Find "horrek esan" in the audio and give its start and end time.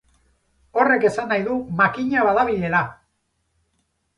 0.83-1.29